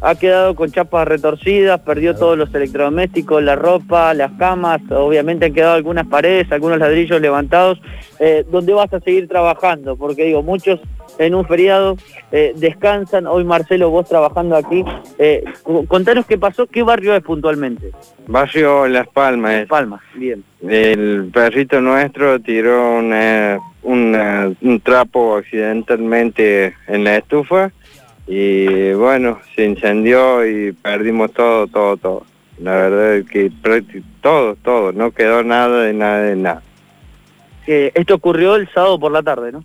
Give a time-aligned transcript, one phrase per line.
[0.00, 5.54] ha quedado con chapas retorcidas, perdió todos los electrodomésticos, la ropa, las camas, obviamente han
[5.54, 7.80] quedado algunas paredes, algunos ladrillos levantados.
[8.18, 9.96] Eh, ¿Dónde vas a seguir trabajando?
[9.96, 10.80] Porque digo, muchos
[11.18, 11.96] en un feriado
[12.32, 13.26] eh, descansan.
[13.26, 14.84] Hoy Marcelo, vos trabajando aquí.
[15.18, 15.44] Eh,
[15.86, 17.90] contanos qué pasó, qué barrio es puntualmente.
[18.26, 19.52] Barrio Las Palmas.
[19.52, 20.42] Las Palmas, bien.
[20.66, 27.70] El perrito nuestro tiró una, una, un trapo accidentalmente en la estufa
[28.32, 32.26] y bueno, se incendió y perdimos todo, todo, todo.
[32.60, 33.50] La verdad es que
[34.20, 36.62] todo, todo, no quedó nada de nada de nada.
[37.66, 39.64] esto ocurrió el sábado por la tarde, ¿no?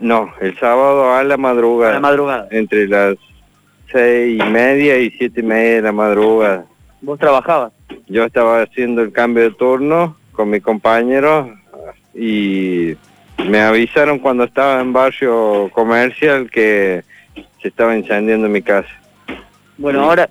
[0.00, 1.90] No, el sábado a la madrugada.
[1.90, 2.48] A la madrugada.
[2.50, 3.16] Entre las
[3.92, 6.64] seis y media y siete y media de la madrugada.
[7.02, 7.72] ¿Vos trabajabas?
[8.06, 11.54] Yo estaba haciendo el cambio de turno con mi compañero
[12.14, 12.96] y
[13.46, 17.02] me avisaron cuando estaba en barrio comercial que
[17.60, 18.88] se estaba incendiando mi casa.
[19.76, 20.28] Bueno, ahora,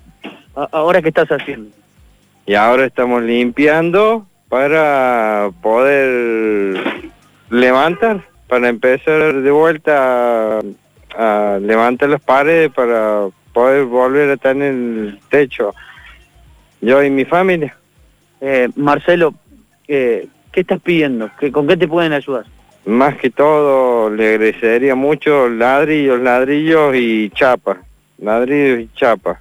[0.53, 1.69] ahora ¿qué estás haciendo?
[2.45, 7.11] Y ahora estamos limpiando para poder
[7.49, 10.59] levantar, para empezar de vuelta
[11.15, 15.73] a, levantar las paredes para poder volver a estar en el techo.
[16.79, 17.75] Yo y mi familia.
[18.39, 19.33] Eh, Marcelo,
[19.87, 21.29] eh, ¿qué estás pidiendo?
[21.51, 22.45] ¿Con qué te pueden ayudar?
[22.87, 27.79] Más que todo le agradecería mucho ladrillos, ladrillos y chapas,
[28.17, 29.39] ladrillos y chapas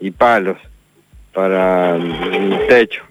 [0.00, 0.56] y palos
[1.32, 3.04] para el techo.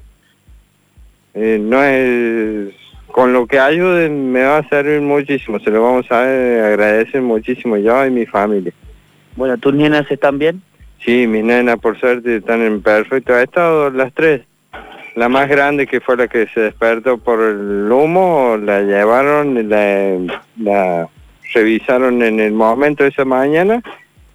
[1.34, 2.74] Eh, no es
[3.08, 7.78] con lo que ayuden me va a servir muchísimo, se lo vamos a agradecer muchísimo
[7.78, 8.74] yo y mi familia.
[9.38, 10.62] Bueno, ¿tus nenas están bien?
[11.00, 14.42] Sí, mis nenas por suerte están en perfecto estado, las tres.
[15.16, 20.18] La más grande que fue la que se despertó por el humo, la llevaron, la,
[20.58, 21.08] la
[21.54, 23.82] revisaron en el momento de esa mañana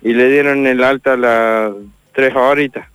[0.03, 1.73] y le dieron el alta a las
[2.13, 2.87] tres horitas,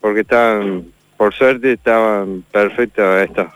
[0.00, 0.84] porque estaban,
[1.16, 3.48] por suerte estaban perfectos esto.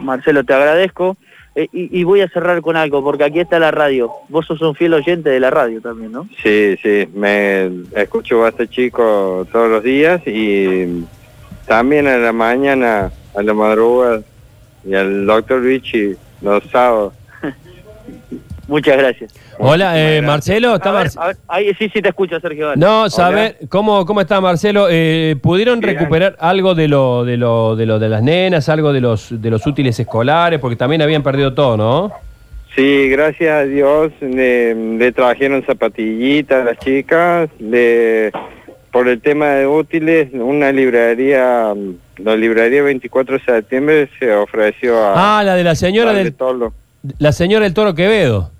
[0.00, 1.16] Marcelo, te agradezco.
[1.58, 4.12] Eh, y, voy a cerrar con algo, porque aquí está la radio.
[4.28, 6.28] Vos sos un fiel oyente de la radio también, ¿no?
[6.42, 11.06] Sí, sí, me escucho a este chico todos los días y
[11.66, 14.20] también a la mañana, a la madrugada,
[14.84, 17.12] y al doctor Vichy los sábados.
[18.68, 19.34] Muchas gracias.
[19.58, 20.74] Hola, eh, Marcelo.
[20.74, 21.02] ¿está
[21.48, 22.76] ahí sí, sí te escucho, Sergio.
[22.76, 24.88] No, saber ¿cómo, ¿cómo está Marcelo?
[24.90, 29.00] Eh, ¿Pudieron recuperar algo de lo, de lo de lo de las nenas, algo de
[29.00, 30.60] los de los útiles escolares?
[30.60, 32.12] Porque también habían perdido todo, ¿no?
[32.74, 38.30] Sí, gracias a Dios le, le trajeron zapatillitas a las chicas, le
[38.96, 41.74] por el tema de útiles, una librería,
[42.16, 45.40] la librería 24 de septiembre se ofreció a...
[45.40, 46.32] Ah, la de la señora del...
[46.32, 46.72] Toro.
[47.18, 48.50] La señora del Toro Quevedo.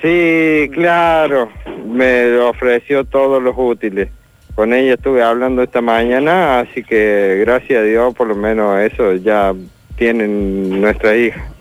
[0.00, 1.50] Sí, claro,
[1.86, 4.08] me ofreció todos los útiles.
[4.54, 9.12] Con ella estuve hablando esta mañana, así que gracias a Dios por lo menos eso
[9.12, 9.52] ya
[9.96, 11.52] tienen nuestra hija.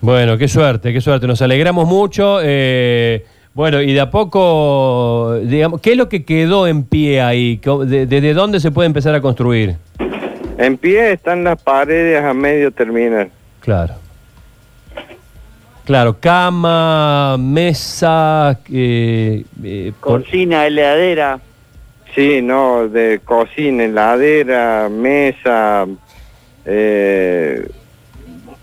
[0.00, 1.26] Bueno, qué suerte, qué suerte.
[1.26, 2.38] Nos alegramos mucho.
[2.42, 3.26] Eh,
[3.60, 7.60] bueno, y de a poco, digamos, ¿qué es lo que quedó en pie ahí?
[7.84, 9.76] ¿Desde dónde se puede empezar a construir?
[10.56, 13.28] En pie están las paredes a medio terminar.
[13.60, 13.96] Claro.
[15.84, 21.38] Claro, cama, mesa, eh, eh cocina, heladera.
[22.14, 25.86] Sí, no, de cocina, heladera, mesa,
[26.64, 27.68] eh,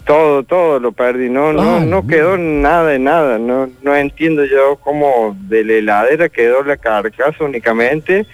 [0.07, 4.77] todo, todo lo perdí, no, no, no quedó nada de nada, no, no entiendo yo
[4.77, 8.25] cómo de la heladera quedó la carcasa únicamente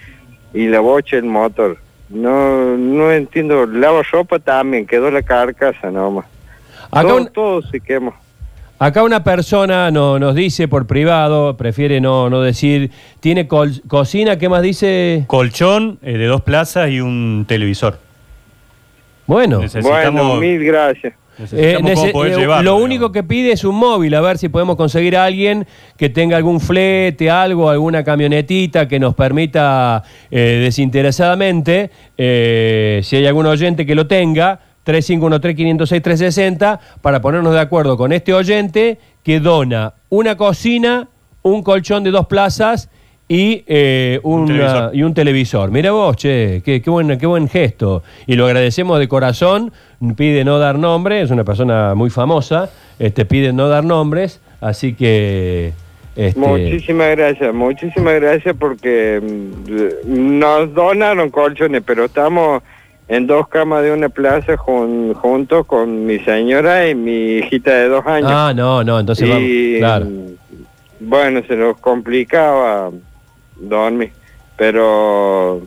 [0.54, 1.76] y la bocha el motor.
[2.08, 6.26] No, no entiendo, lavo ropa también, quedó la carcasa nomás.
[6.92, 8.14] Acá todo, todo se quemó.
[8.78, 14.48] Acá una persona no, nos dice por privado, prefiere no, no decir, tiene cocina, ¿qué
[14.48, 15.24] más dice?
[15.26, 17.98] Colchón eh, de dos plazas y un televisor.
[19.26, 21.14] Bueno, bueno mil gracias.
[21.52, 21.78] Eh,
[22.62, 26.08] lo único que pide es un móvil, a ver si podemos conseguir a alguien que
[26.08, 33.46] tenga algún flete, algo, alguna camionetita que nos permita eh, desinteresadamente, eh, si hay algún
[33.46, 40.36] oyente que lo tenga, 3513-506-360, para ponernos de acuerdo con este oyente que dona una
[40.36, 41.08] cocina,
[41.42, 42.90] un colchón de dos plazas
[43.28, 44.50] y, eh, un,
[44.92, 45.70] y un televisor.
[45.70, 48.02] Mira vos, che, qué, qué, buen, qué buen gesto.
[48.26, 49.72] Y lo agradecemos de corazón.
[50.16, 52.70] Pide no dar nombre, es una persona muy famosa.
[52.98, 55.72] Este, pide no dar nombres, así que...
[56.16, 56.38] Este...
[56.38, 62.62] Muchísimas gracias, muchísimas gracias porque mm, nos donaron colchones, pero estamos
[63.08, 68.06] en dos camas de una plaza juntos con mi señora y mi hijita de dos
[68.06, 68.30] años.
[68.32, 69.48] Ah, no, no, entonces vamos,
[69.78, 70.06] claro.
[71.00, 72.90] Bueno, se nos complicaba
[73.56, 74.12] dormir.
[74.56, 75.62] pero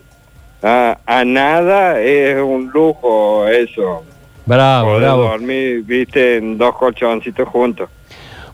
[0.62, 4.02] a, a nada es un lujo eso.
[4.46, 5.22] Bravo, Poder bravo.
[5.24, 7.88] dormir, viste, en dos colchoncitos juntos.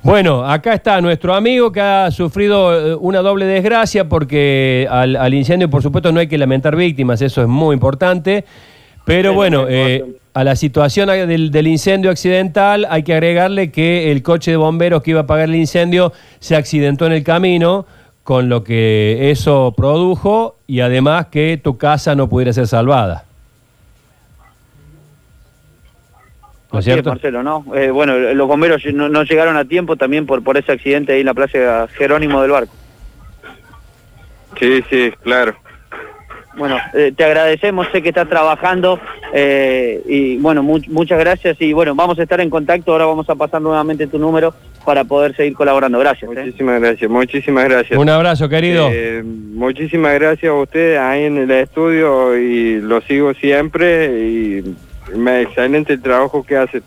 [0.03, 5.33] Bueno, acá está nuestro amigo que ha sufrido eh, una doble desgracia porque al, al
[5.33, 8.45] incendio, por supuesto, no hay que lamentar víctimas, eso es muy importante.
[9.07, 10.05] Pero Sí, bueno, eh,
[10.35, 15.03] a la situación del, del incendio accidental hay que agregarle que el coche de bomberos
[15.03, 17.87] que iba a apagar el incendio se accidentó en el camino,
[18.25, 23.25] con lo que eso produjo y además que tu casa no pudiera ser salvada.
[26.73, 27.11] ¿No es Así es, cierto?
[27.11, 27.65] Marcelo, ¿no?
[27.77, 31.21] Eh, bueno, los bomberos no, no llegaron a tiempo también por, por ese accidente ahí
[31.21, 32.75] en la plaza Jerónimo del Barco.
[34.59, 35.55] Sí, sí, claro.
[36.57, 39.01] Bueno, eh, te agradecemos, sé que estás trabajando
[39.33, 43.29] eh, y bueno, mu- muchas gracias y bueno, vamos a estar en contacto, ahora vamos
[43.29, 44.55] a pasar nuevamente tu número
[44.85, 45.99] para poder seguir colaborando.
[45.99, 46.31] Gracias.
[46.31, 46.35] ¿eh?
[46.45, 47.99] Muchísimas gracias, muchísimas gracias.
[47.99, 48.89] Un abrazo, querido.
[48.93, 54.77] Eh, muchísimas gracias a ustedes ahí en el estudio y lo sigo siempre y
[55.17, 56.83] me excelente el trabajo que hacen.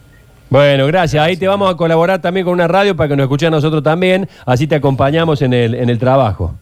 [0.50, 1.22] Bueno, gracias.
[1.22, 3.84] Ahí te vamos a colaborar también con una radio para que nos escuchen a nosotros
[3.84, 4.30] también.
[4.46, 6.56] Así te acompañamos en el, en el trabajo.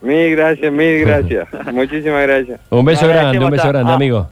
[0.00, 1.48] Mil gracias, mil gracias.
[1.72, 2.60] Muchísimas gracias.
[2.70, 3.94] Un beso grande, un beso grande, ah.
[3.94, 4.28] amigo.